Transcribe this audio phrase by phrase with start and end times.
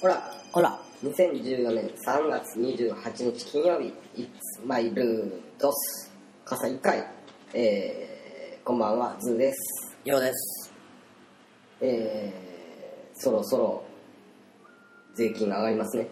[0.00, 0.32] ほら。
[0.50, 0.80] ほら。
[1.04, 4.28] 2014年3月28日金曜日「It's
[4.64, 6.10] My Blue ドス」
[6.42, 7.06] 傘1回。
[7.52, 9.14] えー、こんばんは。
[9.20, 9.98] ズーです。
[10.06, 10.72] ようです。
[11.82, 13.82] えー、そろそろ
[15.16, 16.08] 税金が上がりますね。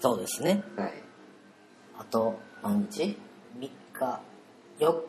[0.00, 0.64] そうですね。
[0.74, 0.94] はい。
[1.98, 3.18] あと何日
[3.58, 4.20] ?3 日。
[4.78, 5.04] よ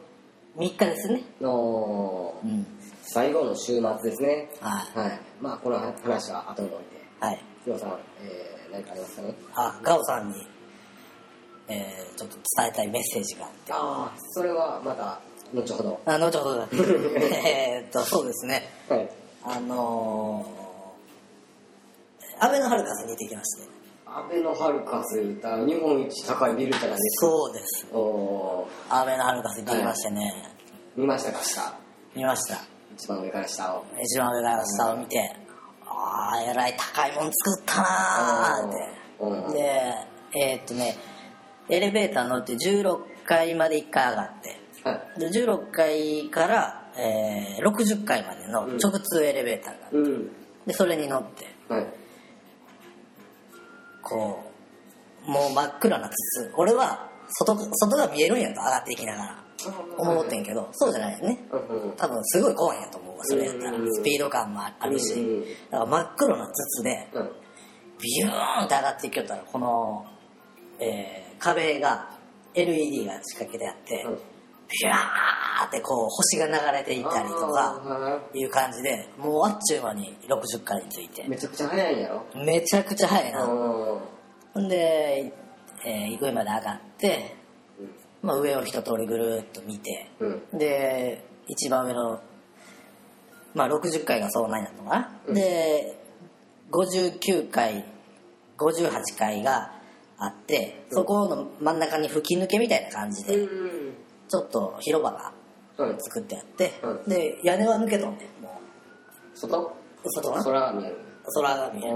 [0.58, 1.24] 3日ですね。
[1.40, 2.66] のうん。
[3.04, 4.50] 最後の週末ですね。
[4.60, 5.00] はい。
[5.00, 5.20] はい。
[5.40, 7.08] まあこの話は後に置いて。
[7.22, 9.34] はいひろさん、えー、何かありますかね？
[9.56, 10.36] あガオさんに
[11.70, 13.74] えー、ちょっと伝えたいメッセージがあって。
[13.74, 15.20] ああそれはまた
[15.54, 16.00] 後ほど。
[16.06, 16.68] あ後ほどだ。
[17.46, 18.64] えーっとそうですね。
[18.88, 19.10] はい。
[19.44, 23.70] あのー、アベノハルカスに行ってきまして。
[24.06, 27.28] アベノハルカス言ったら日本一高いビルじゃないですか？
[27.28, 27.88] そうです。
[27.94, 31.44] おアベノハルカス行ってきましてね、ー見ましたか？
[31.44, 31.74] 下。
[32.16, 32.62] 見ました。
[32.96, 33.84] 一番上から下を。
[34.02, 35.36] 一番上から下を見て、
[36.28, 38.78] ああえらい高いもん作ったなーって、
[39.20, 39.54] うん。
[39.54, 39.94] で
[40.36, 40.98] えーっとね
[41.70, 44.60] エレベーター乗って16階まで1回上がって。
[44.84, 45.20] はい。
[45.20, 50.32] で16階から、えー60階までの直通エレベーターがあって、うん。
[50.66, 51.46] でそれに乗って。
[51.68, 51.86] はい。
[54.02, 54.44] こ
[55.28, 56.52] うもう真っ暗な筒。
[56.56, 59.44] 俺は外外が見えるんやと上がっていきながら
[59.98, 61.40] 思ってんけどそうじゃないよね。
[61.98, 63.78] 多分すごい怖いんやと思うわそれやったら。
[63.78, 65.14] うんスピード感もあるし。
[65.14, 65.42] うん
[65.72, 67.32] だから真っ黒な筒でうん。
[68.00, 70.06] ビューンって上がっていきよったらこの、
[70.80, 72.10] えー壁が
[72.56, 74.16] LED が仕掛けてあってうん。
[74.16, 81.26] ビューってこう星が流れていったりとかいう感じでもうあっちゅう間に60階に着いいて。
[81.28, 82.26] めちゃくちゃ早いんやろ？
[82.44, 83.44] めちゃくちゃ早いな。
[83.46, 84.00] うん。
[84.54, 85.32] ほんで、
[85.86, 87.37] えー上まで上がって、
[88.22, 90.58] まあ、上を一通りぐるっと見てうん。
[90.58, 92.22] で一番上の、
[93.54, 95.34] まあ、60階がそうなんやったのかな、うん。
[95.36, 95.98] で
[96.72, 97.86] 59階
[98.58, 99.72] 58階が
[100.18, 103.94] あってそこの真ん中に吹き抜けみたいな感じでうん
[104.28, 105.32] ちょっと広場が
[105.78, 105.98] うん。
[106.00, 107.10] 作ってあって、うん。
[107.10, 108.60] で屋根は抜けとんねんも
[109.36, 109.72] 外う。
[110.10, 110.32] 外？
[110.32, 110.44] は？
[110.44, 110.98] 空が見える。
[111.36, 111.96] 空が見える。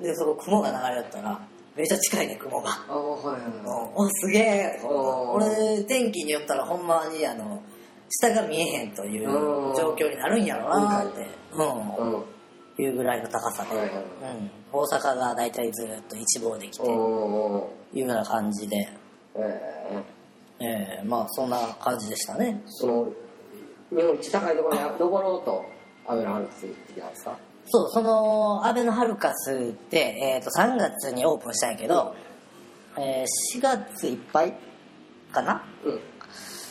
[0.00, 1.40] でそこ雲が流れとったら
[1.80, 2.70] めっちゃ近いね雲が。
[2.70, 4.80] あーはいすげえ。
[4.84, 7.62] 俺天気によったらほんまにあの
[8.10, 9.28] 下が見えへんという
[9.76, 11.24] 状況になるんやろなって、い
[11.54, 12.12] うん。
[12.14, 12.24] うん。
[12.78, 13.94] いうぐらいの高さで、はいはい。
[13.94, 13.98] う
[14.42, 18.76] ん、大阪が大体ずっと一望できていうような感じで、
[19.36, 20.64] えー。
[20.64, 21.08] えー。
[21.08, 22.60] まあそんな感じでしたね。
[22.66, 23.06] その
[23.90, 25.64] 日本一高いところに登ろうと
[26.06, 27.36] アベノハルカス行ってきたんですか？
[27.72, 32.14] そうそのアベノハルカスって、えー、と3月にオープンしたんやけど、
[32.98, 34.54] えー4月いっぱい
[35.32, 35.62] かな？
[35.84, 36.00] うん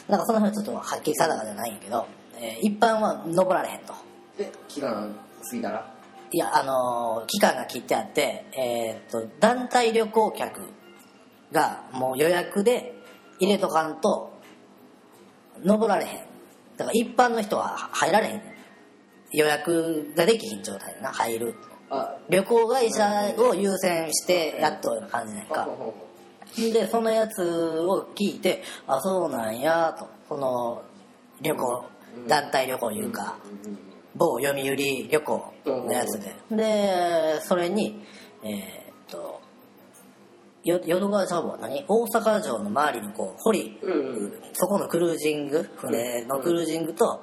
[0.09, 2.05] なんかその辺はちょっとはっきり定かじゃないんやけど、
[2.37, 3.93] えー一般は登られへんと
[4.39, 5.15] え期間
[5.49, 5.93] 過ぎたら？
[6.31, 10.61] いや、あのー期間が切ってあって、えーっと、団体旅行客
[11.51, 12.93] がもう予約で
[13.39, 14.31] 入れとかんと、
[15.63, 16.11] 登られへん。
[16.77, 18.41] だから一般の人は入られへん。
[19.31, 21.55] 予約ができひん状態でな、入る。
[21.89, 25.67] あ旅行会社を優先してやっとるような感じなんか。
[26.55, 27.41] で、そのやつ
[27.79, 30.07] を聞いて、あ、そうなんや、と。
[30.27, 30.81] この
[31.41, 31.85] 旅行、
[32.27, 33.37] 団体旅行いうか、
[34.15, 38.03] 某読売旅行のやつで、でそれに
[38.43, 39.39] えーっと
[40.63, 41.85] よ淀川消防は何？
[41.87, 44.33] 大阪城の周りにこう堀、うんうん。
[44.53, 45.69] そこのクルージング？
[45.77, 47.21] 船のクルージングと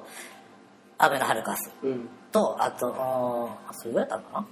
[0.97, 1.71] アベノハルカス。
[1.83, 2.09] うん。
[2.31, 4.47] とあとあーそれぐらいだったかな？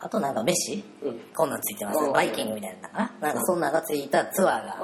[0.00, 0.84] あとなんか飯？
[1.02, 1.20] うん。
[1.34, 2.12] こんなんついてますうん。
[2.12, 3.28] バイキングみたいなのかな？
[3.28, 4.76] なんかそんなんがついたツアーが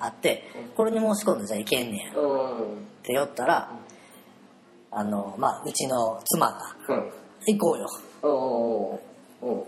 [0.00, 0.44] あって
[0.76, 2.20] これに申し込んでじゃあいけんねや。
[2.20, 2.26] っう
[2.74, 2.86] ん。
[3.02, 3.72] て言ったら
[4.90, 7.12] あのまあうちの妻がうん。
[7.46, 7.88] 行こうよ。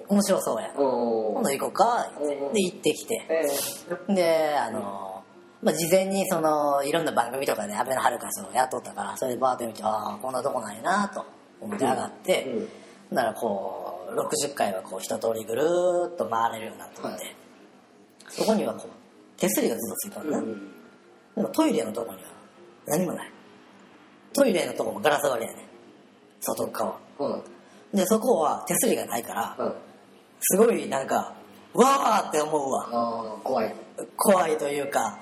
[0.09, 0.75] 面白そうや。
[0.77, 2.11] お今度行こうか。
[2.53, 3.27] で行ってきて。
[4.09, 4.15] え。
[4.15, 5.10] であの、
[5.63, 11.25] まあ、事前にそのいろんな番組とかでアベノハルカスを雇ったからそれでバーッと見てああこんなとこないなと
[11.61, 12.45] 思って上がって、
[13.11, 13.17] うん。
[13.17, 17.37] ならこう60回はこう一通りぐるーっと回れるようになってて、はい
[18.33, 20.71] そこにはこう手すりがずっとついたんだ、うん。
[21.35, 22.29] でもトイレのとこには
[22.87, 23.33] 何もない
[24.33, 25.67] トイレのとこもガラス張りやね。
[26.41, 26.97] 外側。
[27.19, 27.43] うん。
[27.93, 29.75] でそこは手すりがないからうん。
[30.41, 31.35] すごいなんか
[31.75, 33.39] わーって思うわ。
[33.43, 33.75] 怖い。
[34.17, 35.19] 怖いというか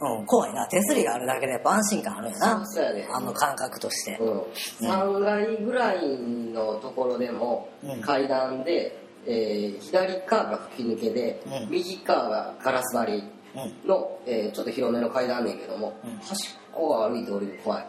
[0.00, 0.26] うん。
[0.26, 0.66] 怖いな。
[0.68, 2.66] 手すりがあるだけでやっぱ安心感あるんやな。
[2.66, 4.16] そうやねあの感覚として。
[4.20, 4.40] うん。
[4.88, 8.00] 3階ぐらいのところでもうん。
[8.00, 8.96] 階段で、
[9.26, 11.70] えー左側が吹き抜けで、うん。
[11.70, 13.22] 右側がガラス張り
[13.54, 13.88] うん。
[13.88, 16.16] の、えーちょっと広めの階段ねんけども、うん。
[16.18, 17.86] 端っこを歩いて降りる怖い、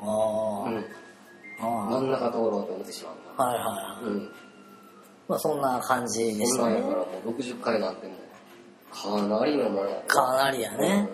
[0.00, 0.70] あー。
[0.70, 0.84] うん、
[1.60, 4.04] あ真ん中通ろうと思ってしまうーはいはいはい。
[4.04, 4.32] うん。
[5.28, 6.76] まあそんな感じでしたね。
[6.76, 8.16] やからもう60回なんてもう
[8.92, 11.08] かなりのものやかなりやね、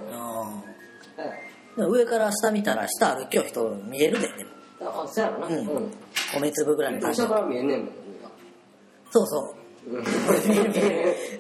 [1.77, 4.51] うん、で上から下見たら下歩きよ人見えるででも。
[4.81, 5.47] あそうやろな。
[5.49, 5.55] うん。
[5.55, 5.91] うん。
[6.35, 7.23] 米粒ぐらいの感じ。
[7.23, 7.89] 下から見えんねんもん
[9.11, 9.55] そうそ
[9.87, 9.91] う。
[9.91, 10.05] うん。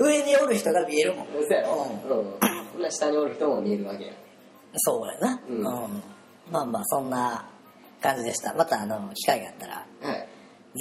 [0.06, 1.26] 上におる人が見えるもん。
[1.26, 1.86] そうやろ。
[2.08, 2.24] うん。
[2.72, 4.12] ほんな下におる人も見えるわけや。
[4.74, 5.62] そうやな、うん。
[6.50, 7.48] まあまあそんな
[8.00, 8.54] 感じでした。
[8.54, 10.28] またあの機会があったらはい。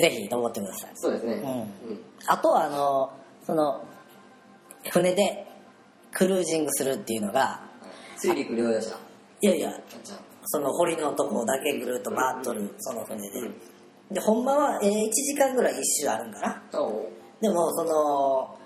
[0.01, 0.91] ぜひ登ってください。
[0.95, 1.33] そうですね。
[1.35, 1.99] うん。
[2.25, 3.11] あとはあの
[3.45, 3.83] その
[4.91, 5.46] 船で
[6.17, 7.61] クルージングするっていうのが
[8.17, 8.97] 水陸両用車。
[9.39, 9.71] いやいや
[10.45, 13.55] その堀のとこだけぐるっと回っとるその船で、うん。
[14.11, 16.63] でほんまは、えー1時間ぐらい一周あるんかな？
[17.39, 18.57] でもその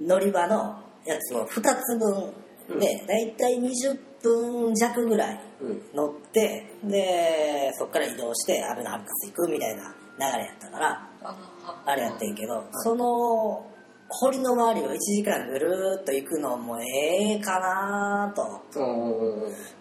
[0.00, 5.82] 乗り場のやつを2つ分でだいたい20分弱ぐらいうん。
[5.94, 13.70] 乗ってでそっから移動してアベノハルカス行くみたいな流れやったからああれやってんけどその
[14.12, 18.42] 堀の周りを1時間ぐるーっと行くのもええかなと。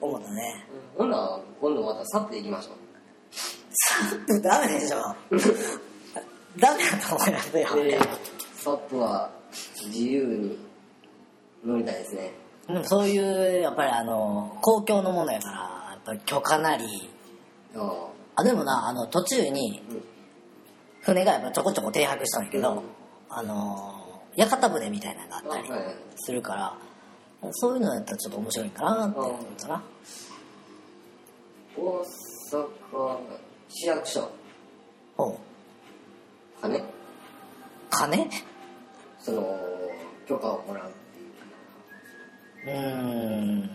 [0.01, 0.65] 思ったね。
[0.97, 1.09] ほん。
[1.11, 2.75] なら今度また去っていきましょう
[3.73, 4.97] サップダメでしょ
[6.57, 7.99] ダメだと思いますよ、で
[8.55, 9.31] サップは
[9.87, 10.59] 自由に
[11.65, 12.33] 乗りたいですね
[12.67, 15.57] でもそういうやっぱりあの公共のものやから
[15.91, 16.85] やっぱり許可なり
[18.35, 19.81] あでもなあの途中に
[21.01, 22.45] 船がやっぱちょこちょこ停泊したん。
[22.45, 22.81] やけど、うん。
[23.29, 24.00] あの
[24.35, 25.67] 屋形船みたいなのがあったり
[26.15, 26.77] するから
[27.51, 29.83] そういうのやったらちょっと面白いかなって思ったな。
[31.75, 32.05] 大
[32.51, 33.19] 阪
[33.69, 34.29] 市役所。
[35.17, 35.39] ほ
[36.59, 36.61] う。
[36.61, 36.83] かね
[37.89, 38.29] 金？
[39.19, 39.59] その
[40.27, 40.89] 許可をもらう。
[40.89, 40.93] っ
[42.63, 42.81] ていううー
[43.65, 43.69] ん。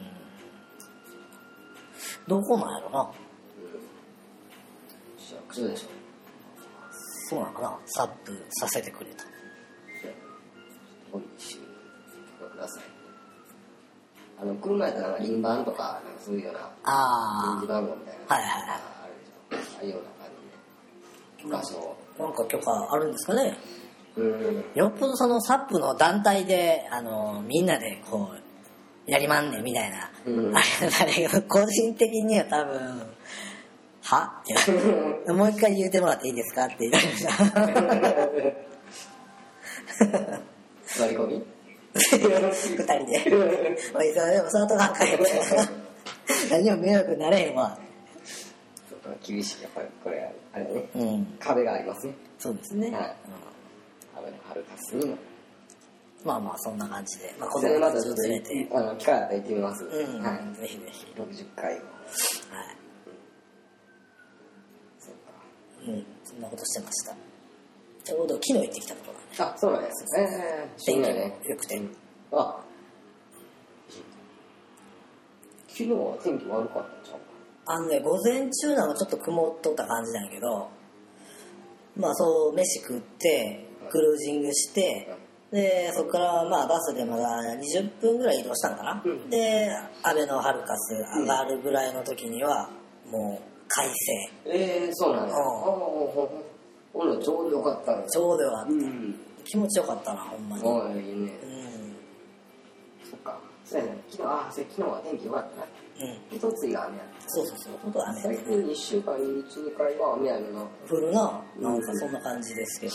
[2.28, 3.10] どこなんやろな。
[5.18, 5.88] 市役所でしょ。
[7.28, 7.78] そうなのかな。
[7.86, 9.10] サップさせてくれ
[11.20, 11.66] とご一緒に
[12.52, 12.82] ください。
[14.38, 18.80] あの車やったらなんか輪番とかなんかそういうようなあ臨時番号みたいなはいはいはい。
[18.80, 19.06] あ
[19.50, 23.58] るでしょああいうような感じで許可証なんか許可あるんですかね。
[24.16, 24.64] うん。
[24.74, 30.56] よっぽどそのサップの団体であのみんなでこうやりまんねんみたいな、うん。
[30.56, 33.02] あれだけど個人的には多分
[34.02, 34.42] は？
[34.42, 34.46] っ
[35.24, 35.32] て。
[35.32, 37.24] もう一回言うてもらっていいですかって言われまし
[40.36, 40.40] た
[40.96, 41.42] 座り込み？
[41.96, 43.24] 二人で
[43.94, 45.18] 「おいそれでもそのとかや
[46.50, 47.78] 何も迷惑になれへんわ。
[49.22, 50.88] 厳しいやっぱりこれあれね。
[50.94, 51.36] うん。
[51.38, 52.14] 壁がありますね。
[52.38, 53.16] そうですね、はい。
[53.28, 53.46] うん
[54.18, 55.16] アベノハルカスにも。
[56.24, 59.84] まあまあそんな感じで、まあ、れて、あの機会あったら行ってみます。
[59.84, 60.22] うん。
[60.22, 60.60] はい。
[60.60, 61.84] ぜひぜひ、60回をはい。
[64.98, 65.32] そうか。
[65.86, 67.14] うん、そんなことしてました
[68.06, 69.42] ちょうど昨日行ってきたところなんで。
[69.42, 71.80] あそうなんですええー、天気も良くて。
[72.32, 72.62] あ
[75.68, 77.18] 昨日は天気悪かったんちゃう？
[77.18, 77.20] か
[77.66, 80.68] あのね午前中なんかちょっと曇っとった感じなんやけど
[81.96, 85.12] まあそう飯食ってクルージングして
[85.50, 87.26] でそこからまあバスでまだ
[87.56, 89.28] 20分ぐらい移動したのかな、うん。
[89.30, 89.68] で
[90.04, 92.70] アベノハルカス上がるぐらいの時には
[93.10, 93.94] もう快晴。
[94.46, 95.34] ええー、そうなんだ
[96.96, 99.14] ほほんならちょうどよかったちょうどよかった、うん。
[99.44, 101.32] 気持ちよかったなほんまに、うん、ああいいね。
[103.04, 103.38] そっか。
[103.64, 103.98] そうやね。
[104.08, 105.66] 昨日あ昨日は天気良かったな
[106.00, 106.36] うん。
[106.36, 108.20] 一ついが雨やっそうそうそう本当はたね。
[108.22, 110.66] 最近1週間に12回は雨やねんな。
[110.88, 111.44] 降るな。
[111.60, 112.94] なんかそんな感じですけど、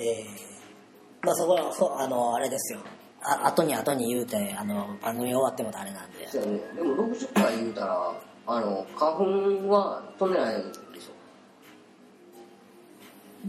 [0.00, 0.26] ええ
[1.22, 2.80] まあそこはそうあのあれですよ。
[3.20, 6.28] あ後に後に言うてあの番組終わってもあれなんで。
[6.28, 6.60] そうやね。
[6.76, 8.14] でも60回言うたら
[8.50, 10.62] あの花粉は飛んでないで
[10.98, 11.12] しょ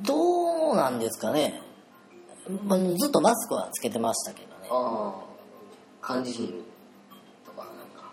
[0.05, 1.61] どうなんですかね、
[2.67, 4.67] まあ、ずっとマスクはつけてましたけどね。
[4.69, 5.29] ああ
[6.01, 6.47] 感じひん
[7.45, 7.65] とかなん
[7.97, 8.11] か。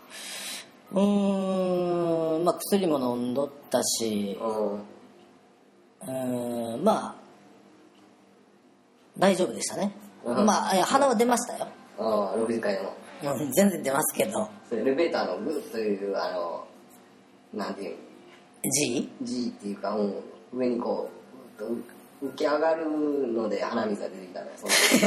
[0.92, 4.38] うーんまあ薬も飲んどったし。
[6.06, 6.84] うん。
[6.84, 7.14] まあ
[9.18, 9.90] 大丈夫でしたね、
[10.24, 10.46] うん。
[10.46, 11.66] まあ鼻は出ましたよ。
[11.98, 12.94] ああ60回の。
[13.24, 14.48] うん全然出ますけど。
[14.70, 16.65] エレベーターのグーというあの
[17.56, 17.96] なんていう
[18.70, 19.08] G?
[19.22, 20.22] G っていうかもう
[20.52, 21.10] 上にこ
[21.58, 22.88] うぐっと浮き上がる
[23.32, 24.50] ので鼻水が出てきたね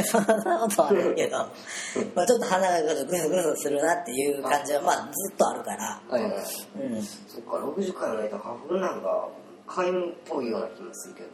[0.06, 1.38] そんなことはあるけど。
[2.16, 6.02] まあちょっと鼻がグズグズグズするなっていう感じはまあずっとあるから。
[6.08, 6.32] はいはい。
[6.32, 7.02] うん。
[7.02, 9.28] そっか60回の間花粉なんか
[9.68, 11.30] 皆無っぽいような気もするけど。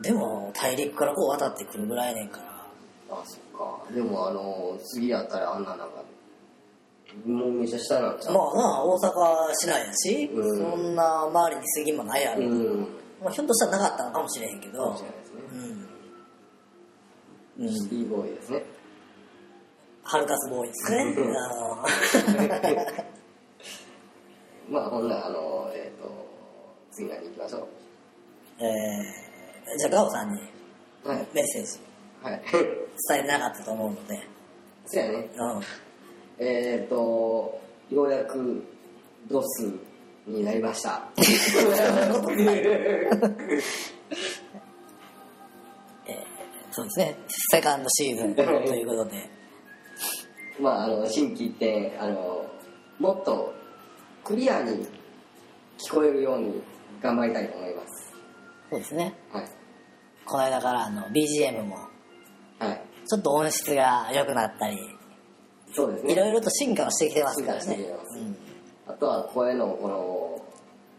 [0.00, 2.44] でも大陸からこう渡ってくるぐらいねんから。
[3.10, 3.92] あそっか。
[3.92, 6.02] でもあの次やったらあんななんか
[7.26, 8.34] もうめっちゃ下なんちゃう。
[8.34, 10.58] まあな大阪市内やし、うん。
[10.58, 12.80] そんな周りに杉もないやろ、うん。
[13.22, 14.84] まあ、ひょっとしたらなかったのかもしれへんけど。
[14.84, 15.40] かもしれないですね
[17.58, 18.62] うん、うん、シティボーイですね。
[20.02, 21.14] ハルカスボーイですね。
[21.36, 23.08] あの。
[24.70, 26.10] まあほんならあのえっ、と
[26.90, 27.66] 次何行きましょ
[28.58, 30.40] えー、じゃあガオさんに
[31.04, 31.26] うはい。
[31.32, 31.78] メッセージ。
[32.22, 32.42] はい。
[32.50, 34.20] 伝えてなかったと思うので、
[34.86, 35.30] そうやね。
[35.36, 35.62] うん、
[36.38, 38.64] えっ、とようやく
[39.28, 39.72] ドス
[40.26, 41.02] になりました。
[46.70, 47.16] そうですね。
[47.50, 49.28] セカンドシーズンということで。
[50.60, 52.46] まああの新規一点あの
[52.98, 53.52] もっと
[54.24, 54.86] クリアに
[55.78, 56.62] 聞こえるように
[57.00, 58.12] 頑張りたいと思います。
[58.70, 59.14] そうですね。
[59.32, 59.48] はい。
[60.24, 61.76] この間からあの BGM も
[62.58, 62.82] はい。
[63.08, 64.76] ちょっと音質が良くなったり
[65.74, 66.12] そうですね。
[66.12, 67.78] いろいろと進化をしてきてますからね。
[68.16, 68.36] うん
[68.88, 70.42] あとは声のこ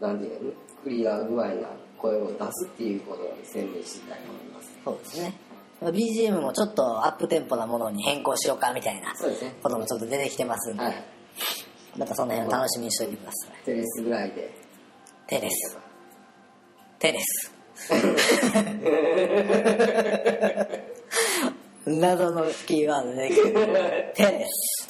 [0.00, 0.52] のなんていうの？
[0.84, 4.70] クリア具合な声を出すっていうことに専念したいと思います。
[4.84, 5.34] そうですね。
[5.82, 9.12] BGM もちょっとアップテンポなものに変更しようかみたいな
[9.62, 11.04] こともちょっと出てきてますんで、はい。
[11.98, 13.50] またその辺を楽しみにしておいてください。
[13.64, 14.54] テレスぐらいで。
[15.26, 15.78] テレス。
[16.98, 17.52] テレス
[21.86, 24.12] 謎のキーワードで。
[24.14, 24.88] テレス。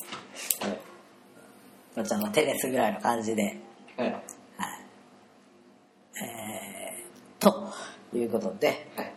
[0.61, 0.79] はい。
[1.95, 3.43] まあじゃあまあテレスぐらいの感じで。
[3.97, 4.13] はい。
[4.13, 4.21] はい。
[6.23, 7.73] えー、と
[8.17, 8.87] いうことで。
[8.97, 9.13] はい。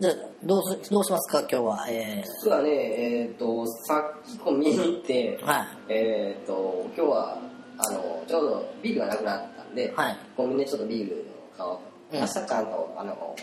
[0.00, 1.86] じゃあどうすどうしますか今日は？
[1.88, 2.70] え実はね。
[2.70, 5.66] えっ、とさっきコンビニに行ってー、はい。
[5.90, 7.38] えっ、と今日は
[7.78, 10.18] あのちょうどビールがなくなったんで、はい。
[10.36, 11.82] コンビニでちょっとビールを買おうと、
[12.14, 12.20] うん。
[12.20, 13.36] 明日ちゃんとあの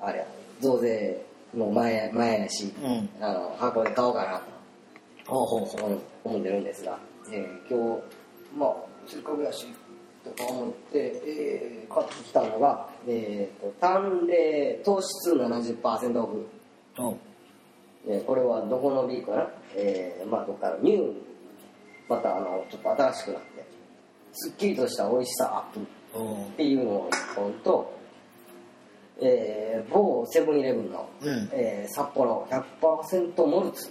[0.00, 0.26] あれや
[0.60, 1.24] 増税
[1.58, 3.08] の前前やし、うん。
[3.20, 4.40] あの箱で買おうかな
[5.24, 5.66] と思
[6.24, 6.98] 思ってるんですが、
[7.32, 8.02] えー今日
[8.56, 8.74] まあ
[9.06, 9.66] せっかくやし
[10.24, 16.46] とか思って、えー買ってきたのが、えー、と淡麗糖質70%オフ。
[16.98, 17.16] おう
[18.08, 21.12] えーこれはどこのビールかな、えーまあどっかのニュー
[22.08, 23.66] またあのちょっと新しくなって
[24.32, 27.95] すっきりとした美味しさアップっていうのを1本と、
[29.20, 31.48] えー某セブンイレブンの、うん。
[31.52, 33.90] えー札幌100%モルツ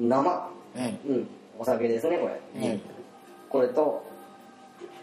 [0.00, 0.08] うん。
[0.08, 1.14] 生、うん。
[1.14, 2.80] うん、お酒ですねこれ、うん。
[3.48, 4.04] これと、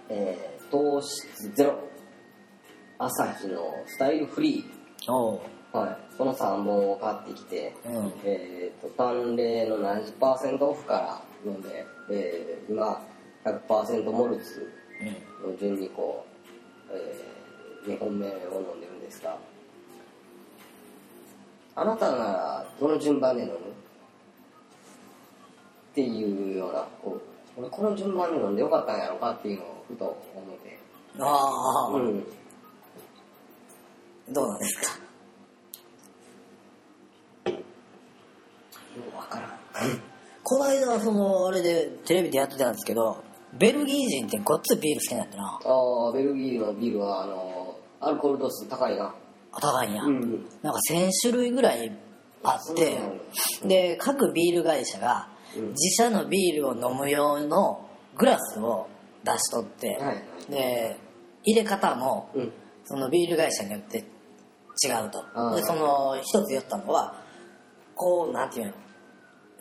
[0.10, 1.76] えー糖質ゼロ。
[2.98, 5.78] 朝日のスタイルフリー。
[5.78, 8.14] はい、この3本を買ってきて、うん。
[8.24, 13.02] えー、と淡麗の70%オフから飲んで、えー今
[13.46, 14.72] 100%モルツ
[15.46, 15.52] うん。
[15.52, 16.26] の順にこ
[16.90, 17.34] う、え
[17.92, 19.38] 2本目を飲んでですが
[21.76, 23.56] あなたならどの順番で飲む？
[23.56, 23.60] っ
[25.96, 27.12] ていうようなこ
[27.58, 30.06] う俺この順番で飲んでよかったんやろかっていうのをふと
[30.36, 30.80] 思って。
[31.20, 32.24] ああ、うん。
[34.34, 34.98] どうなんですか？
[37.48, 37.58] よ
[39.12, 39.52] くわからん。
[40.44, 43.18] この間そのあれでテレビでやってたんですけど
[43.54, 45.60] ベルギー人ってごっついビール好きなんだな。
[45.64, 47.53] ああベルギーのビールはあの
[48.06, 49.14] アルコール度数高いな。
[49.52, 50.46] あ高いんや、うん。
[50.62, 51.92] なんか1000種類ぐらい
[52.44, 53.00] あって
[53.66, 55.70] で各ビール会社がうん。
[55.70, 58.88] 自社のビールを飲む用のグラスを
[59.24, 60.24] 出しとって、はい。
[60.50, 60.98] で
[61.44, 62.52] 入れ方もうん。
[62.86, 65.56] そのビール会社によって違うと。
[65.56, 67.16] でその一つ言ったのは
[67.96, 68.74] こうなんていうの？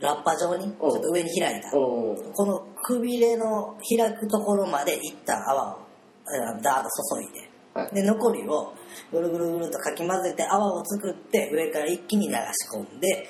[0.01, 1.71] ラッパ状にちょっと上に開いた。
[1.71, 5.79] このくびれの開くところまでいった泡を
[6.27, 8.75] えーダーッと注いで、はいで残りを
[9.11, 12.39] ぐるぐるぐるとかき混ぜて泡を作って上から一気に流し
[12.75, 13.29] 込んで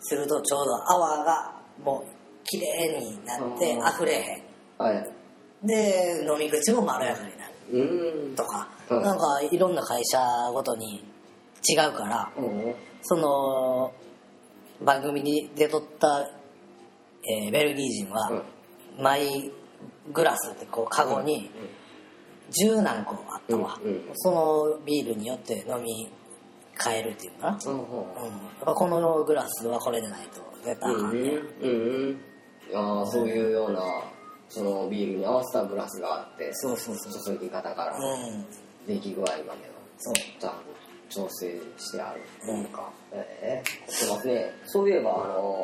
[0.00, 1.52] するとちょうど泡が
[1.84, 4.42] もう綺麗になって溢れへ
[4.78, 4.96] はい。
[5.64, 8.34] んで飲み口もまろやかになる。
[8.34, 9.02] とか、はい。
[9.04, 10.18] なんかいろんな会社
[10.52, 11.04] ごとに
[11.68, 12.74] 違うからうん。
[13.02, 13.92] その
[14.84, 16.28] 番組に出とった、
[17.24, 18.42] えーベルギー人は、
[18.98, 19.52] マイ
[20.12, 21.50] グラスってこうカゴに
[22.52, 24.02] 十何個あったわ、うんうん。
[24.14, 26.10] そのビールによって飲み
[26.82, 27.78] 変えるっていうのかな、うん。
[27.78, 31.30] うん、このグラスはこれでないと絶対あかんね、
[31.60, 32.20] うんうん
[32.74, 33.82] ああそういうような
[34.48, 37.36] そのビールに合わせたグラスがあってそうそうそう。
[37.36, 38.46] 注ぎ方からうん。
[38.86, 39.56] 出来具合までは
[39.98, 40.14] そう。
[40.14, 40.56] ちゃんと
[41.10, 42.90] 調整してあるなんか。
[43.12, 44.52] ええ凝ってますね。
[44.64, 45.62] そういえばあの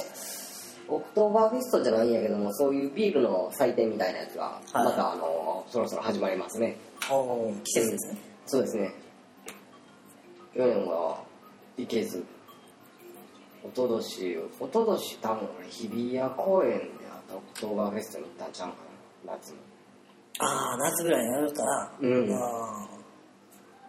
[0.88, 4.85] オクトーバーフェストじゃないんやけどもそういうビールの祭典みたいなやつがはい。
[4.85, 6.76] またあのそろそろ始まりますね。
[7.64, 8.95] 季節ですね、そうですね。
[10.54, 11.23] 去年は
[11.76, 12.25] 行けず。
[13.62, 16.78] 一昨年一昨年多分俺日比谷公園で
[17.11, 18.75] あったオクトーバーフェストに行ったんちゃうか
[19.26, 19.57] な夏の。
[20.40, 21.92] ああ夏ぐらいになるかな。
[22.00, 22.33] うん。
[22.33, 22.88] あ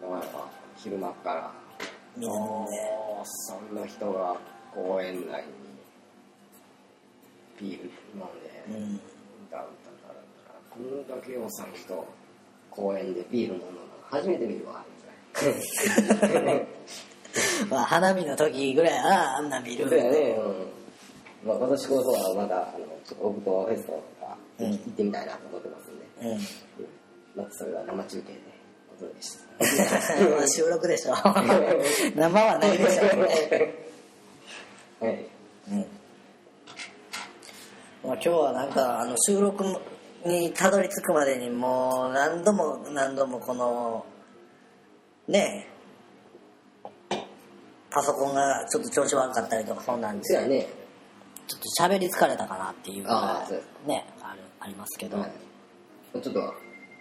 [0.02, 1.52] なかなか昼間から
[2.16, 4.36] 水飲んでおーそんな人が
[4.74, 5.59] 公園内に
[7.60, 9.00] ビール飲んで、うん。
[9.48, 10.14] 歌う歌ったら
[10.70, 11.06] こん。
[11.06, 12.06] だけおさん人
[12.70, 13.70] 公園でビール飲むの
[14.10, 14.84] 初めて見るわ
[17.70, 20.36] まあ花見の時ぐらいはなあんな見るそうやね、
[21.44, 21.48] うん。
[21.48, 24.70] まあ、今年こそはまだあのオブトフェストとかうん。
[24.72, 26.30] 行ってみたいなと思ってますんで、うん。
[26.32, 26.40] うん
[27.36, 28.40] またそれは生中継で
[28.92, 29.44] お届けして
[30.34, 31.12] まあ収録でしょ。
[32.16, 33.04] 生はないでしょ
[35.04, 35.26] はい。
[35.70, 35.99] うん
[38.04, 39.64] まあ、今日はなんかあの収録
[40.24, 44.06] にたどり着くまでにもう何度も何度もこの
[45.28, 45.66] ね
[47.10, 47.16] え
[47.90, 50.66] パソコンがちょっと調子悪かったりとかそんなんでそうやね。
[51.46, 53.56] ちょっと喋り疲れたかなっていうぐらああそう。
[53.56, 55.32] ですいねあるありますけど、はい。
[56.22, 56.54] ちょっと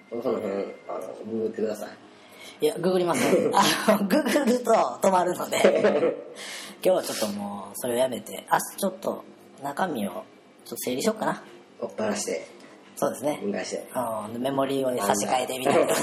[0.09, 0.53] その辺
[0.87, 2.65] あのググってください。
[2.65, 3.23] いやググります。
[3.23, 3.51] よ
[3.87, 6.17] あのググると止まるので。
[6.83, 8.45] 今日はちょっともうそれをやめて。
[8.51, 9.23] 明日ちょっと
[9.61, 10.23] 中身を
[10.69, 11.41] ちょっと整理しようかな。
[11.79, 12.45] おっぱらして。
[12.95, 13.39] そうですね。
[13.41, 13.87] 分解して。
[13.95, 15.95] うん、メモリーをね差し替えてみたいな。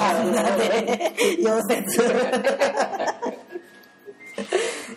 [0.00, 1.12] あ んなで、
[1.44, 1.82] 溶接。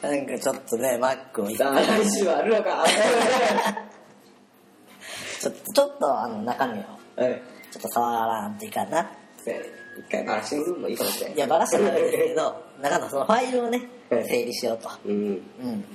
[0.01, 2.85] なんかちょっとね、マックを一さあ来週はあるのか。
[5.41, 6.83] ちょっと、ちょっとあの中身を、
[7.17, 7.41] はい。
[7.71, 9.11] ちょっと触らんといかんな。
[9.45, 14.25] 一回バラしてもいいかもしれないいや、バラしてないですけど、中のそのファイルをね、はい。
[14.25, 14.89] 整理しようと。
[15.05, 15.13] うん。
[15.13, 15.85] うん。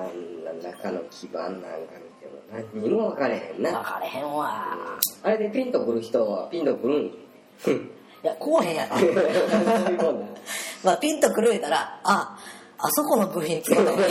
[0.00, 3.70] あんな中の基盤なんか見ても何にも分かれへんな。
[3.72, 4.76] 分かれへんわ。
[5.22, 7.02] あれでピンとくる人はピンとくるん？
[8.22, 8.96] いや、こうへんやろ。
[10.84, 12.36] まあ、ピンとくるいたら、あ、
[12.78, 14.04] あそこの部品作ったのね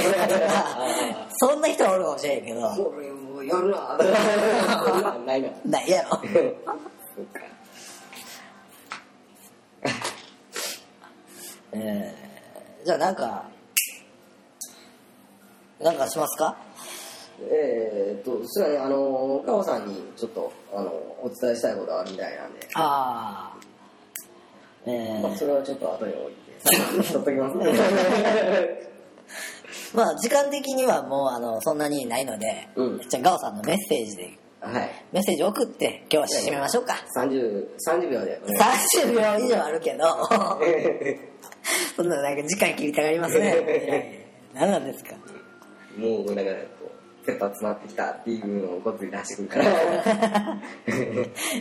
[1.38, 3.70] そんな人はおるかもしれんけど、これもうやる。
[3.70, 3.98] な
[5.26, 6.10] ないなないやろ。
[6.10, 7.42] そっか。
[11.74, 13.44] えー、じゃあなんか、
[15.82, 16.58] なんかしますか？
[17.42, 20.90] えーっとそうやねあのカオさんにちょっとあの
[21.22, 23.60] お伝えしたいことがあるみたいなんで、ああ。
[24.86, 26.52] えまあ、ー、それはちょっと後に置いて
[27.14, 27.56] 取っときます
[29.96, 33.00] まあ時間的にはもうあのそんなにないので、うん。
[33.08, 34.90] じゃあガオさんのメッセージで、はい。
[35.14, 36.96] メッセージ送って今日は締めましょうか。
[37.16, 38.42] 30, 30秒で。
[38.44, 40.06] お願いし30秒以上あるけど、
[41.96, 44.26] そんななんか時間切りたがりますね。
[44.54, 45.16] 何なんですか？
[46.00, 46.92] もうなんかこ
[47.24, 49.66] う切羽詰まってきたっていうのをごつい出してくるから。
[49.66, 49.68] い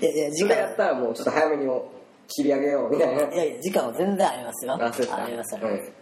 [0.02, 0.54] やいや、時間。
[0.54, 1.90] やっ、たらもうちょっと早めにも
[2.28, 3.34] 切り上げようみたいな。
[3.34, 4.74] いやいや、時間は全然ありますよ。
[4.74, 5.24] あそうですか。
[5.24, 5.92] ありますありますうん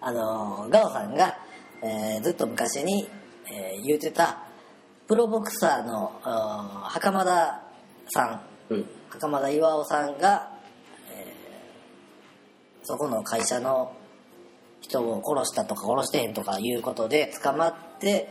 [0.00, 1.36] あのガオさんが、
[1.82, 3.08] えーずっと昔に、
[3.52, 4.44] えー言うてた
[5.08, 6.20] プロボクサーの
[6.84, 7.62] 袴田
[8.14, 8.24] さ
[8.70, 8.74] ん。
[8.74, 8.86] うん。
[9.10, 10.50] 袴田巌さんが、
[11.10, 13.92] えーそこの会社の
[14.80, 18.28] 人を殺したとか殺してへんとかいうことで捕まって、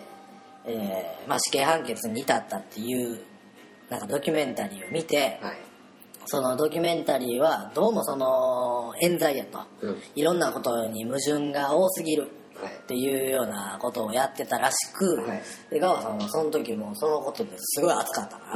[0.65, 3.19] えーまあ、死刑判決に至ったっていう
[3.89, 5.57] なんかドキュメンタリーを見て、はい。
[6.25, 9.97] そのドキュメンタリーはどうもその冤罪やと、うん。
[10.13, 12.27] いろんなことに矛盾が多すぎる
[12.61, 12.73] はい。
[12.73, 15.41] っていうようなことをやってたらしく、はい。
[15.69, 18.55] でガワさんはその時もそのことですごい熱かったから、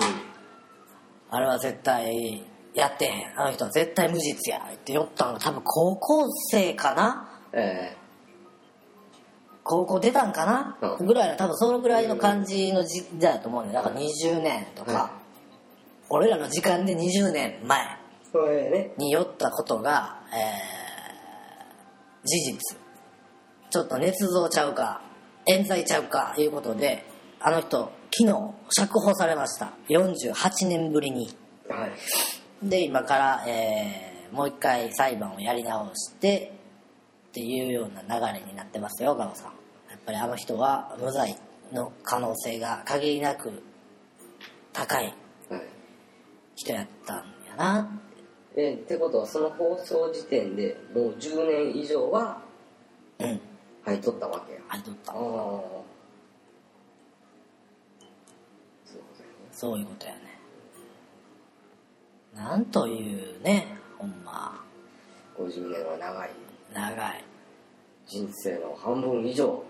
[1.30, 3.40] あれは絶対やってへん。
[3.40, 7.96] あの人は絶対無実やって言ったのが多分高校生かなえ
[9.64, 11.08] 高校出たんかな、うん。
[11.08, 15.12] ぐらいの多分そのぐらいの感じの時代だと思うんだよだから20年とか、は
[16.10, 17.98] 俺らの時間で20年前
[18.98, 20.82] に酔ったことが、えー
[22.24, 22.78] 事実。
[23.72, 25.02] ちょっと捏造ちゃうか
[25.48, 27.04] 冤罪ちゃうかいうことで
[27.40, 29.74] あの人昨日釈放されました。
[29.90, 31.36] 48年ぶりに。
[31.68, 32.70] はい。
[32.70, 36.54] で今から、えーもう一回裁判をやり直して
[37.32, 39.46] っていうような流れになってますよガオさん。
[39.90, 41.38] やっぱりあの人は無罪
[41.72, 43.64] の可能性が限りなく
[44.74, 45.06] 高い
[45.50, 45.62] はい
[46.56, 47.18] 人やったん
[47.48, 48.02] やな。
[48.58, 52.42] えってことはその放送時点でもう10年以上は
[53.20, 53.40] うん。
[53.86, 54.60] 入っとったわけや。
[54.68, 55.14] 入っとった。
[59.54, 60.20] そういうことやね。
[62.36, 64.62] なんというねほんま。
[65.38, 66.30] 50年は長い
[66.74, 67.26] 長い。
[68.08, 69.64] 人生の半分以上。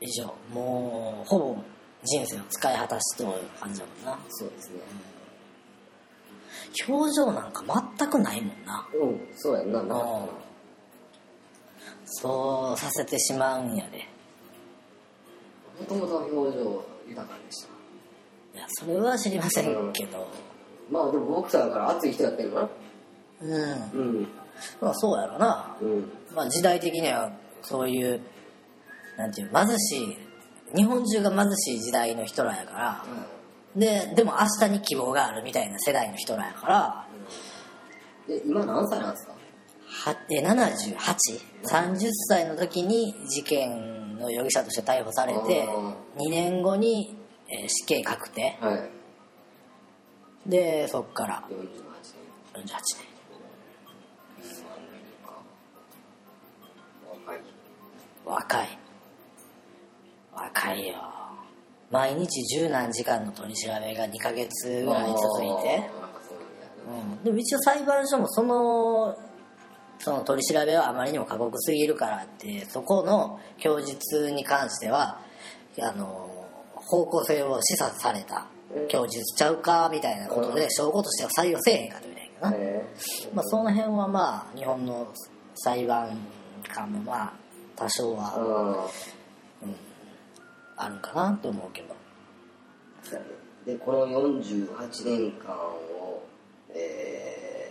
[0.00, 0.34] 以上。
[0.52, 1.56] もうほぼ
[2.04, 4.18] 人生を使い果たしという感じだもんな。
[4.30, 4.80] そうですね。
[6.88, 7.64] 表情なんか
[7.98, 8.88] 全くないもんな。
[8.94, 9.82] うんそうやんな。
[9.82, 10.28] なうん。
[12.04, 14.06] そうさせてしまうんやで。
[15.80, 17.68] もともと表情豊かでした。
[18.58, 20.26] いやそれは知りませんけど、
[20.90, 22.68] まあでもボクサーだから熱い人やってるのかな。
[23.42, 23.52] うん。
[23.92, 24.28] うん。
[24.80, 25.76] まあそうやろな。
[25.80, 27.30] うんまあ時代的には
[27.62, 28.20] そういう
[29.16, 30.16] なんていう貧しい
[30.76, 33.04] 日本中が貧しい時代の人らやから
[33.76, 37.06] ででも明日に希望があるみたいな世代の人らやから
[38.26, 39.32] で今何歳なんですか？
[39.90, 47.16] はえ 78?30 歳の時に事件の容疑者として逮捕されてあ2年後に、
[47.48, 48.58] えー死刑確定。
[48.60, 48.90] はい。
[50.50, 51.42] でそっから。
[52.54, 53.07] 48 48年
[58.28, 58.78] 若い。
[60.32, 60.94] 若いよ。
[61.90, 65.90] 毎日十何時間の取り調べが2ヶ月ぐらい続いて、
[66.86, 67.24] うなん。
[67.24, 69.16] でも一応裁判所もその
[69.98, 75.18] その取り調べはあまりにも過酷すぎるからってそこの供述に関しては
[75.80, 78.46] あの方向性を示唆された。
[78.90, 82.84] 供述ちゃうかみたいなことで証拠としては採用せえへんかとみたいな、へ
[83.32, 85.08] まあ、その辺はまあ日本の
[85.54, 86.10] 裁判
[86.68, 87.32] 官もまあ
[87.78, 88.90] 多少ーは。
[89.62, 89.74] うん。
[90.76, 91.96] あるかなと思うけど。
[93.64, 96.24] でこの48年間を
[96.70, 97.70] え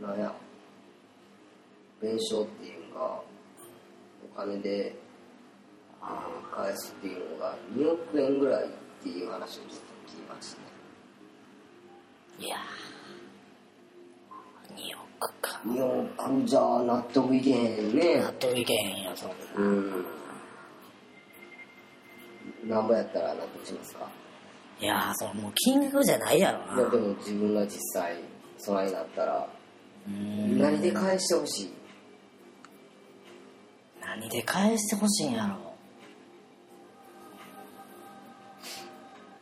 [0.00, 0.34] ー、なんや。
[2.00, 3.22] 弁償っていうか
[4.24, 4.96] お金で
[6.00, 8.68] 返すっていうのが2億円ぐらいっ
[9.02, 9.68] ていう話をちょっと
[10.10, 10.62] 聞きましたね。
[12.40, 12.60] いやー。
[14.74, 15.09] 2億
[15.40, 18.20] か2億じゃ納得いけへんね。
[18.20, 20.06] 納得いけへんよそんなうん。
[22.68, 24.08] なんぼやったら納得しますか？
[24.80, 26.90] いやーそのもう金額じゃないやろいやな。
[26.90, 28.16] でも自分が実際
[28.58, 29.48] そないになったら
[30.08, 31.72] 何で返してほしい？
[34.00, 35.70] 何で返してほしいんやろ。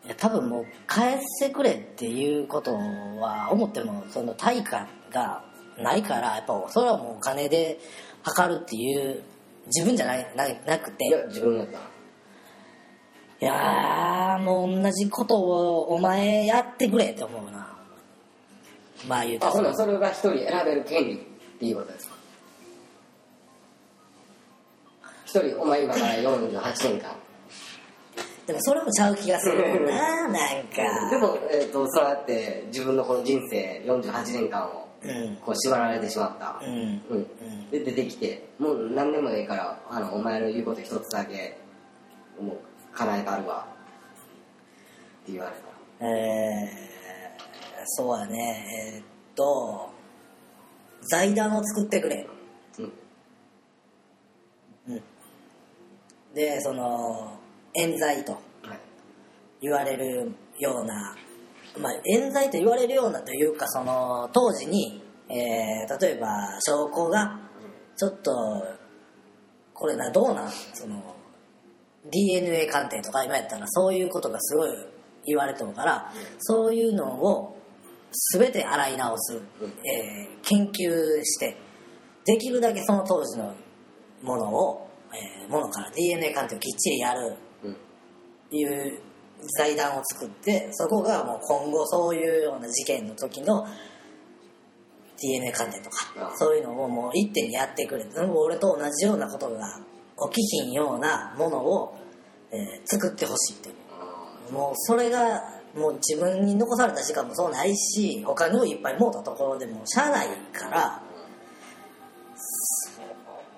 [0.05, 5.45] いや多分もう返してくれっていうことは思ってもその対価が
[5.79, 7.79] ないからやっぱそれはもうお金で
[8.23, 9.23] 測るっていう
[9.67, 11.07] 自分じゃないななくて。
[11.07, 11.85] いや自分やったら
[13.41, 17.77] いやーもう同じことをお前やってくれって思うな。
[19.07, 21.19] まあ言うとあほなそれが一人選べる権利っ
[21.61, 22.15] ていうことですか？
[25.25, 27.17] 一人お前今から48年間。
[28.47, 31.11] でもそれもちゃう気がするな なんか。
[31.11, 34.88] でも、えー、とそうやって自分のこの人生48年間をうん
[35.45, 36.61] こう縛られてしまった。
[36.65, 37.03] うん。
[37.11, 37.71] うん。
[37.71, 41.59] で出てきてもう何でもいいからあのお前の言うこと一つだけ
[42.41, 42.59] もう
[42.95, 43.67] 叶えたるわ。
[45.23, 46.05] って言われた。
[46.05, 48.95] らえー、そうやね。
[48.95, 49.05] えーっ
[49.37, 49.91] と
[51.11, 52.27] 財団を作ってくれ。
[52.79, 52.93] うん。
[54.89, 55.03] うん。
[56.35, 57.39] でその
[57.75, 58.39] 冤罪とは
[58.75, 58.79] い。
[59.61, 61.17] 言われるような
[61.81, 66.29] まあ冤罪と言われるようなというかその当時に、えー例えば
[66.61, 67.39] 証拠が
[67.97, 68.33] ちょっと
[69.75, 70.51] これなどうなん？
[70.75, 71.15] その
[72.11, 74.71] DNA 鑑定とか今やったらそういうことがすごい
[75.27, 77.57] 言われてるからそういうのを
[78.39, 79.37] 全て洗い直す、
[79.85, 81.57] えー研究して
[82.25, 83.55] できるだけその当時の
[84.23, 87.37] ものを、えーものから DNA 鑑定をきっちりやる。
[87.65, 87.77] うん。
[88.51, 89.01] いう
[89.57, 93.67] 財団を作ってそこがもう今後そういうような事件の時の
[95.21, 99.81] DNA 鑑定とかそういうのをもう一手にやってくれて俺と同じようなことが
[100.31, 101.99] 起きひんようなものを、
[102.51, 105.43] えー作ってほしいってあもうそれが
[105.77, 111.03] もう自分に残された時間もそうないしお金をいっぱい持ったところでもしゃあないから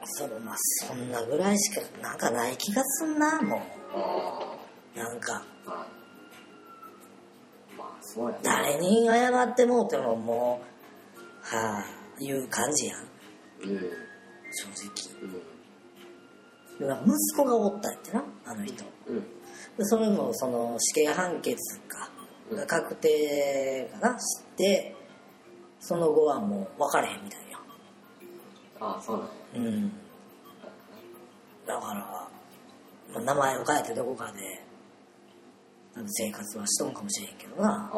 [0.05, 3.81] そそれまあそんなぐらいしかなんかない気がすんなもう。
[4.97, 5.45] なんか
[8.01, 11.85] そうやな誰に謝ってもうてももうはあ
[12.19, 13.03] いう感じやん。
[13.63, 13.81] うん。
[14.53, 15.51] 正直うん
[17.07, 18.85] 息子がおったってなあの人。
[19.07, 19.21] うん。
[19.77, 21.57] でそれもその死刑判決
[21.89, 22.11] か
[22.53, 24.95] が確定かなして
[25.79, 27.59] その後はもう分かれへんみたいや。
[28.81, 29.17] ああそう
[29.55, 29.93] なんやうん。
[31.67, 32.01] だから、
[33.13, 34.70] まあ名前を変えてどこかで
[36.07, 37.91] 生活はしとんかもしれんけどな。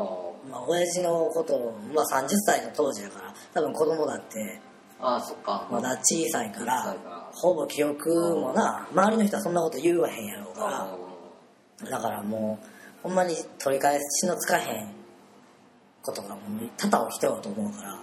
[0.51, 4.61] まあ親父のことを、まあ、30歳の当時だから多分子供だって
[5.01, 5.69] あーそっか。
[5.71, 6.97] まだ小さいから
[7.33, 10.69] ほぼ記憶もな周りの人はそんなこと言わへんやろうから。
[10.83, 10.97] あ
[11.91, 12.67] だからもう
[13.03, 14.89] ほんまに取り返しのつかへん
[16.03, 17.99] ことがもう多々起きてると思うから。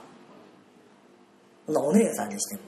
[1.66, 2.62] ほんなお姉さんにしても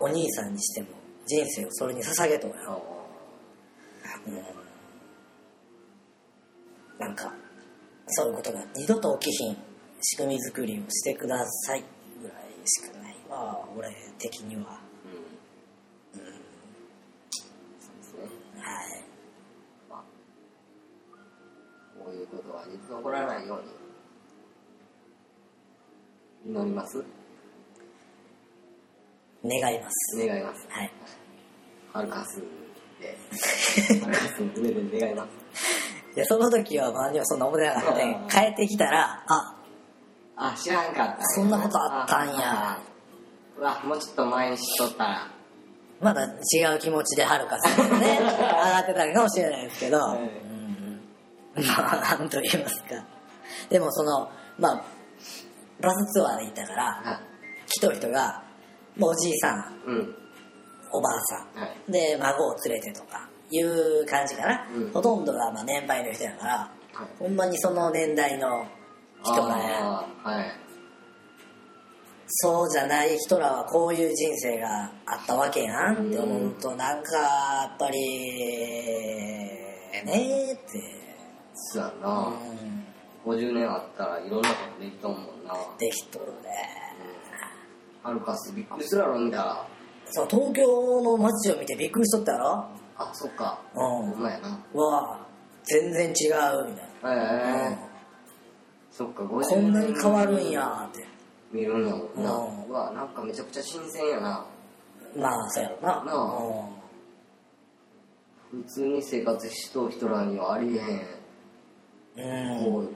[0.00, 0.88] お兄さんにしても
[1.26, 2.56] 人生をそれに捧げとうや
[4.26, 4.34] うん、
[6.98, 7.32] なんか
[8.08, 9.56] そういうことが二度と起きひん
[10.00, 11.84] 仕組み作りをしてください。
[12.20, 14.80] ぐらいしかないわ俺的には。
[16.14, 16.20] うん。
[16.20, 16.24] そう
[17.94, 18.20] ですね。
[18.60, 18.64] は
[18.96, 19.04] い。
[19.90, 20.02] まあ
[22.02, 23.62] こういうことは二度と起こらないよう
[26.48, 26.52] に。
[26.52, 27.04] 祈ります？
[29.44, 30.16] 願います。
[30.26, 30.66] 願います。
[30.70, 30.92] はい。
[31.92, 32.40] ハルカス
[33.00, 33.18] で。
[34.00, 35.65] ハルカスの上で願います
[36.16, 39.56] でその時は周りはそんな思ってなかったね帰ってきたらあ
[40.36, 42.78] あ知らんかったそんなことあったんや。
[43.58, 45.30] うわもうちょっと前に知っとったら。
[45.98, 51.00] まだ違う気持ちではるかさんがね 上がってたかもしれないですけど、はいうん。
[51.66, 53.02] まあなんと言いますか。
[53.70, 54.84] でもそのまあ
[55.80, 57.20] バスツアーで行ったからは
[57.66, 58.42] 来とる人が
[59.00, 60.16] おじいさんいうん。
[60.92, 61.62] おばあさん。
[61.62, 61.92] はい。
[61.92, 64.90] で孫を連れてとかいう感じかな、うん。
[64.92, 66.70] ほとんどがまあ年配の人やからは
[67.04, 67.08] い。
[67.18, 68.66] ほんまにその年代の
[69.22, 69.62] 人がね
[70.22, 70.52] はい。
[72.28, 76.08] そうじゃない人らはこういう人生があったわけやん。
[76.08, 77.98] って思うとなんかやっぱり
[80.04, 80.82] ねーって、
[81.54, 82.84] そうやうな、ん、
[83.24, 85.54] 50年あったらいろんなことできとんもんな。
[85.78, 86.86] できとるね。
[88.06, 89.66] ハルカスびっくりするやろ見たら
[90.10, 93.60] そう東京の街を見てびっくりしとったやろあそっか。
[93.74, 93.80] うん。
[93.80, 94.58] ほんまやな。
[94.72, 95.26] うわあ
[95.64, 96.14] 全然違う
[96.70, 97.78] みたいへな、え
[98.90, 101.06] そっか50うん、年こんなに変わるんやって。
[101.52, 102.64] 見るんやもんな、うん。
[102.68, 104.46] うわなんかめちゃくちゃ新鮮やな。
[105.16, 105.88] まあそうやろな。
[106.04, 106.76] なあ。
[108.50, 110.80] 普通に生活しとる人らにはありえ
[112.20, 112.92] へん、うん、うん、こ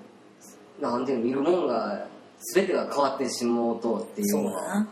[0.78, 2.06] うなんていうの見るもんが
[2.54, 4.88] 全てが変わってしもうとっていうそうだな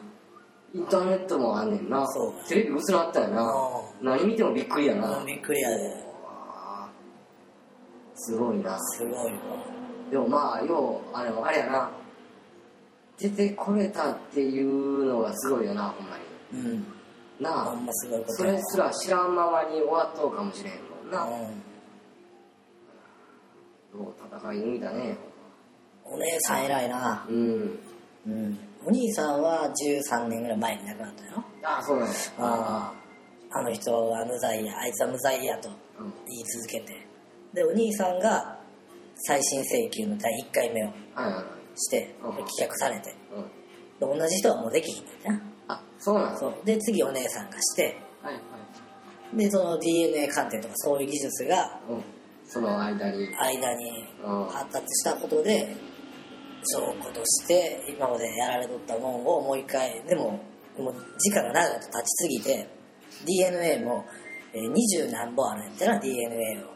[0.74, 2.06] インターネットもあんねんな。
[2.46, 3.42] テレビ薄なったよな。
[3.42, 6.08] う何見てもびっくりやな、うんびっくりやで。
[8.14, 8.78] すごいな。
[8.78, 9.40] すごいわ
[10.10, 11.90] でもまあようあれあれやな。
[13.18, 16.18] 出てこれたっていうのがすごいよなほんま
[16.52, 16.68] に。
[16.70, 16.86] うん。
[17.40, 21.62] なあほんますごいそれすら知らんままに終わっとうかもしれへんもんな、うん。
[23.92, 25.16] どう戦い抜いたね。
[26.04, 27.26] お姉さん偉いな。
[27.28, 27.78] うん
[28.28, 28.58] うん。
[28.86, 29.68] お兄さんは
[30.10, 32.92] 13年ぐらい前に亡くなったよあそうなんやあ
[33.52, 33.58] あ。
[33.58, 35.76] あの人は無罪やあいつは無罪やとうん。
[36.26, 37.06] 言い続けて。
[37.54, 38.58] でお兄さんが
[39.16, 40.90] 再審請求の第1回目を
[41.74, 42.30] してうん。
[42.30, 43.14] 棄却されて。
[43.34, 44.14] うん。
[44.14, 45.10] で同じ人はもうできひんね。
[45.24, 46.54] んなあそうなんそう。
[46.64, 47.96] で次お姉さんがして。
[48.22, 49.36] はいはい。
[49.36, 52.02] でその DNA 鑑定とかそういう技術がうん。
[52.46, 53.28] その間に。
[53.36, 54.44] 間にうん。
[54.46, 55.74] 発達したことで
[56.64, 60.40] 証拠として今までやられとったもんをもう一回でも
[60.78, 62.68] もう時間が長く経ちすぎて
[63.26, 64.04] DNA も
[64.52, 66.66] えー二十何本あるんやったら DNA を、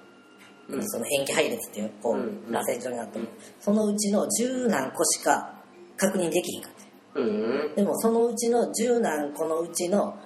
[0.69, 0.89] うん。
[0.89, 2.53] その塩基配列っていうこう、うんうん。
[2.53, 3.29] 螺旋状になってる
[3.61, 5.55] そのうちの十何個しか
[5.97, 7.21] 確認できひんかって。
[7.21, 10.19] うんでもそのうちの十何個のうちの、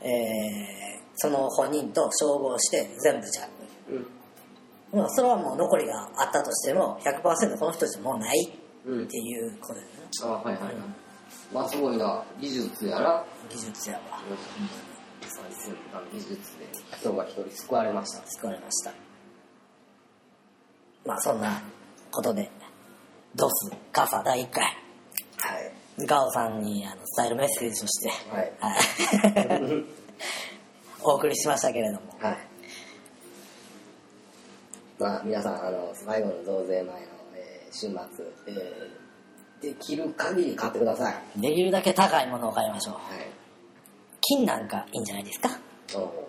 [0.00, 0.84] えー
[1.16, 3.53] その本人と照合して全部じゃうん
[4.94, 8.52] まあ、それはもう残りがあったとしても100%この人たちもうない
[8.86, 9.92] うんっていうことだよね。
[10.22, 10.74] あはいはいはい。
[11.52, 14.20] まあすごいな技術やな技術やわ。
[16.12, 18.26] 技術で人が一人救われました。
[18.26, 18.92] 救われました。
[21.06, 21.60] まあそんな
[22.10, 22.50] ことで
[23.34, 24.64] ドスカファ第1回。
[24.64, 24.70] は
[26.00, 26.06] い。
[26.06, 28.52] ガオさんにあの伝えるメッセージとしてはい。
[28.60, 29.84] はい。
[31.02, 32.16] お送りしましたけれども。
[32.20, 32.53] はい。
[34.98, 36.90] まあ、皆さん、あの、最後の増税前の、
[37.36, 37.96] えー週末、
[38.48, 39.04] えー
[39.62, 41.40] できる限り買ってください。
[41.40, 43.02] できるだけ高いものを買いましょうはい。
[44.20, 45.48] 金なんかいいんじゃないですか？
[45.94, 46.28] お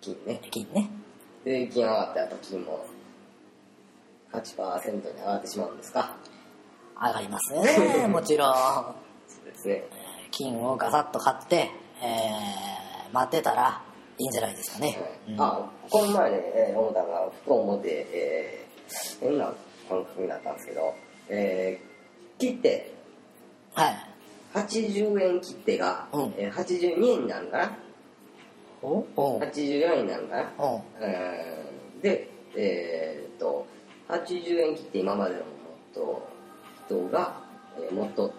[0.00, 0.40] 金ね。
[0.50, 0.88] 金ね
[1.44, 2.86] 税金上がった後、金も
[4.32, 6.16] 8%に上がってしまうんですか？
[6.98, 8.54] 上がりますね もちろん
[9.28, 9.84] そうですね。
[10.30, 13.82] 金をガサッと買って、えー待ってたら
[14.18, 14.96] いいんじゃないですかね、
[15.28, 15.40] うん。
[15.40, 19.54] あ、この前ね、えー思ったのが、ふと思って、えー変な
[19.88, 20.94] 感覚になったんですけど、
[21.28, 22.92] えー切手、
[23.74, 23.96] はい。
[24.54, 26.34] 80円切手が、うん。
[26.36, 27.78] えー82円になるかな？
[28.82, 29.40] おお。
[29.40, 30.52] 84円になるかな？
[30.58, 30.76] お。
[30.76, 30.82] うん
[32.02, 33.66] で、えーっと、
[34.08, 36.28] 80円切って今までのもっと
[36.88, 37.40] 人が、
[37.78, 38.34] えーもっと、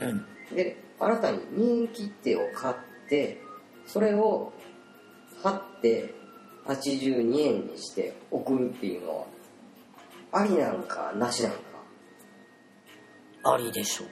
[0.00, 0.26] うん。
[0.54, 2.74] で、新たに2円切手を買っ
[3.08, 3.40] て、
[3.86, 4.52] それを
[5.42, 6.14] 貼って
[6.66, 9.26] 82円にして送るっていうのは、
[10.32, 11.58] ありなんかなしなんか？
[13.54, 14.08] ありでしょう。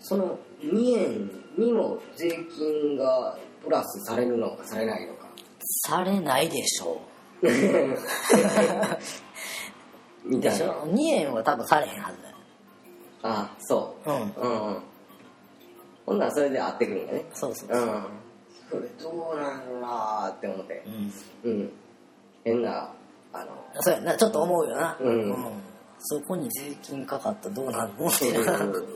[0.00, 5.26] その2円にも税金がプラスされるのかされないのか。
[5.88, 7.00] されないでしょ
[7.42, 7.88] みたい
[8.68, 8.98] な。
[10.24, 12.22] うでしょ？2円は多分されへんはず。
[12.22, 12.36] だよ
[13.22, 14.10] あそう。
[14.10, 14.16] うん。
[14.16, 14.82] うんうん。
[16.04, 17.24] ほんならそれで会ってくるんだね。
[17.34, 18.04] そうそうそう、うん
[18.70, 20.82] それどうなんやろなーって思って。
[21.44, 21.72] うん、うん。
[22.44, 22.90] 変な
[23.32, 23.46] あの
[23.80, 25.36] そうやなちょっと思うよな、うん。
[25.98, 28.10] そこに税金かかったらどうなんの？
[28.10, 28.32] そう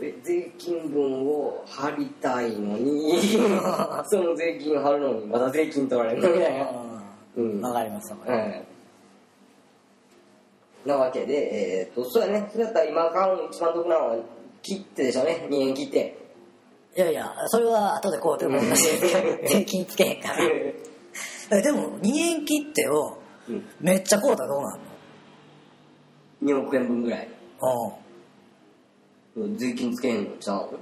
[0.01, 3.19] ぜ 税金分を払りたいのに
[4.07, 6.71] その税金払るのにまだ税金取られるのみたいな。
[7.37, 7.61] うん。
[7.61, 8.51] わかりますわかります。
[8.51, 8.65] はい。
[10.87, 12.49] なわけで、えーっと、そうやね。
[12.51, 14.17] それだったら今買うの一番得なのは
[14.63, 15.47] 切ってでしょうね。
[15.51, 16.17] 2円切って。
[16.97, 18.83] いやいやそれは後でこうでも同じ
[19.49, 20.37] 税金つけへんから。
[20.45, 23.65] えでも2円切ってをうん。
[23.81, 24.81] めっちゃこうたらどうなん
[26.43, 27.29] 2億円分ぐらい。
[27.61, 27.99] の
[29.37, 29.57] うん。
[29.57, 30.57] 税金つけへんのちゃう？
[30.73, 30.79] の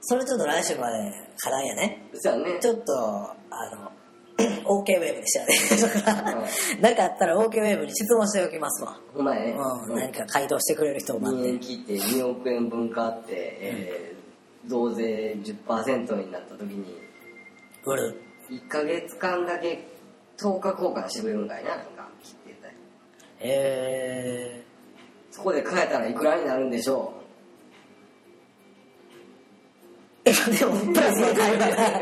[0.00, 2.08] それちょっと来週まで課題やね。
[2.14, 2.58] そうやね。
[2.60, 3.34] ちょっとあ
[3.74, 3.90] の
[4.66, 6.02] OK ウェーブでしたね。
[6.04, 6.44] だから
[6.80, 8.98] 何かあったら OK ウェーブに質問しておきますわ。
[9.14, 9.56] ほんまやね。
[9.88, 14.16] うん、何か回答してくれる人を待っ2円て切って2億円分買って、えー
[14.66, 16.96] 増税10%になった時に、
[17.84, 18.20] 売る。
[18.50, 19.86] 1ヶ月間だけ
[20.38, 22.74] 10日交換してくれるんかいな、なんか、切ってたり。
[23.40, 24.64] え
[25.30, 32.00] そこで買えたらいくらになるんでしょー、 でもプラスないから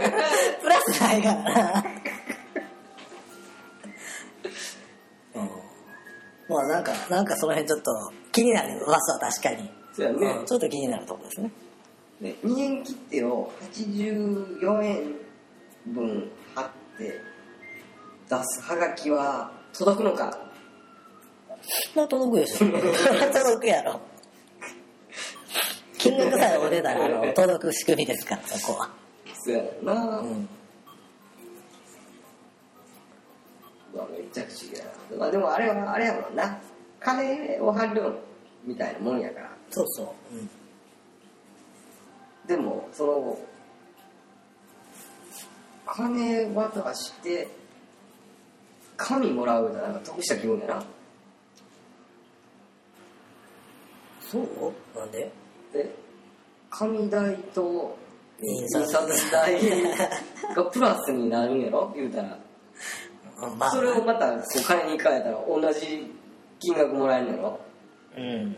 [0.62, 1.84] プラスないから
[6.48, 7.90] まあなんかなんかその辺ちょっと
[8.32, 10.18] 気になりますわ確かに、うそうやね。
[10.40, 11.50] うんちょっと気になるところですね。
[12.20, 15.14] で2円切手を84円
[15.86, 16.64] 分貼っ
[16.98, 17.20] て
[18.30, 20.38] 出すはがきは届くのか？
[21.94, 22.66] まあ届くでしょ。
[23.32, 24.00] 届くやろ。
[25.98, 28.90] 金額さえお出たら 届く仕組みですからそこは。
[29.42, 30.48] そうやな、ううん
[33.96, 36.58] わめっちゃ不思議だな、まあ、でもあれはあれやもんな。
[37.00, 38.12] 金を貼る
[38.64, 39.50] みたいなもんやから。
[39.70, 40.02] そうそ
[40.32, 40.50] う、うん。
[42.46, 43.38] でもその
[45.86, 47.48] 金渡して
[48.96, 50.84] 紙もらうとなんか得した気分やな。
[54.20, 54.42] そう？
[54.98, 55.30] なんで？
[55.72, 55.94] で
[56.70, 57.98] 紙代と
[58.40, 59.60] 印刷代
[60.56, 61.92] がプラスになるんやろ？
[61.94, 62.38] 言うたら
[63.42, 63.70] うんまあ。
[63.70, 66.12] それをまたこう金に変えたら同じ
[66.60, 67.60] 金額もらえるんやろ？
[68.16, 68.56] うん。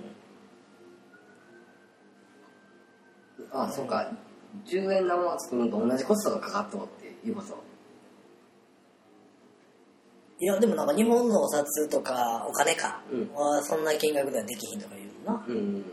[3.52, 4.10] あそうか。
[4.64, 7.62] 10円玉を作るのと同じコストがかかっとうっていうこと。
[10.38, 13.30] いやでもなんか日本のお札とかお金かうん。
[13.34, 15.44] はそんな金額ではできひんとか言うもんな。
[15.48, 15.84] うん。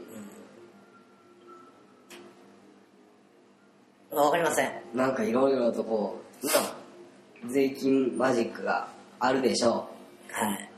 [4.18, 4.72] わかりません。
[4.94, 6.52] なんかいろいろとこう今
[7.48, 8.88] 税金マジックが
[9.20, 9.88] あるでしょ
[10.32, 10.70] はい。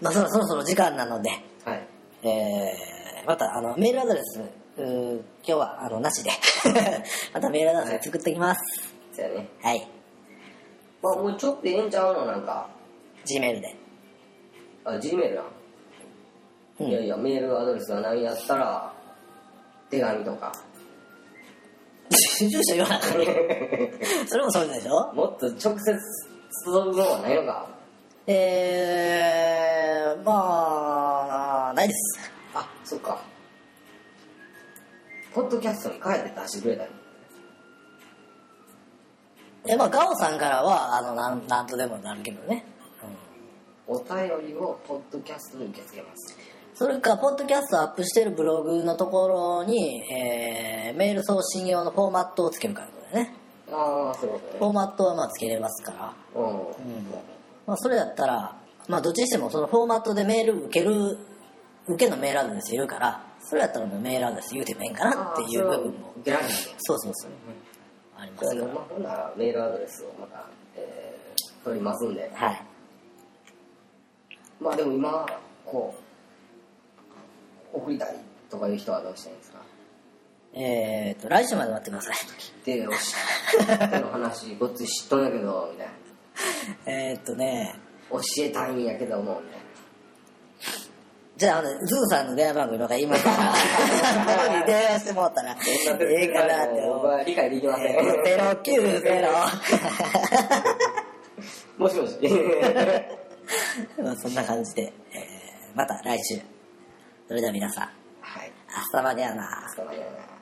[0.00, 1.30] まあそろそろそろ時間なので。
[1.66, 1.88] うはい。
[2.22, 4.40] えー、またあのメールアドレス
[4.76, 6.30] うー今日はあのなしで。
[7.32, 8.94] またメールアドレス作ってきます。
[9.12, 9.48] そうやね。
[9.62, 9.88] はい。
[11.02, 12.68] まあもうちょっとええんちゃうのなんか。
[13.24, 13.76] G メールで。
[14.84, 15.42] あ G メールな、
[16.80, 16.86] うん。
[16.86, 18.92] いやいやメールアドレスが何やったら
[19.90, 20.52] 手紙とか
[22.48, 23.06] 住所言わなあか
[24.26, 25.12] それもそうでしょ？
[25.14, 25.98] もっと直接
[26.64, 27.68] 届くのはないのか？
[28.26, 32.18] えー、まあないです。
[32.54, 33.20] あそっか。
[35.34, 36.90] ポッドキャストに変えて出してくれたり
[39.66, 42.64] えまあガオさんからはあのなんなんとでもなるけどね、
[43.88, 43.96] うん。
[43.96, 46.36] お便りをポッドキャストに受け付けます
[46.74, 53.34] それか、ポッドキャストアップしてるブログのところに、えーメール送信用のフォーマットをつけるからだよね。
[53.70, 56.14] ああそういうこフォーマットはまあつけれますから。
[56.32, 56.94] とね
[57.66, 58.56] まあそれだったら、
[58.88, 61.18] まあどっちにしてもそのフォーマットでメール受ける、
[61.86, 66.12] 受けのメールアドレスいるから、それだったらもうメールアドレス言うてもいいんかうんなっていう部分も。
[66.20, 67.30] 受けられないそうそうそう。
[68.16, 72.48] ありますかまあほんならメールアドレスをまた、えー、取りますんでら。
[72.48, 72.62] はい。
[74.60, 75.26] まあでも今
[75.64, 76.03] こう
[77.74, 78.16] 送りたい
[78.50, 79.58] とかいう人はどうしたらいですか？
[80.56, 82.16] えーと、来週まで待ってください。
[82.64, 83.14] でよし
[83.90, 85.92] 手の話ごっつい知っとんやけどみたいな
[86.86, 87.74] えーとね、
[88.10, 89.64] 教えたいんやけどもみたいな
[91.36, 92.86] じゃあ、ズーさんの電話番号今
[93.18, 95.56] からに 電話してもらったら、
[96.00, 96.94] ええかなって思う。
[96.94, 97.86] 僕は理解できません
[98.24, 99.32] ゼロ九ゼロ。
[101.84, 102.16] もしもし
[104.00, 106.40] まあそんな感じで、えーまた来週。
[107.26, 107.88] それでは皆さん、
[108.20, 108.52] はい。
[108.68, 109.70] 朝までやな。
[109.74, 110.33] 捕まえな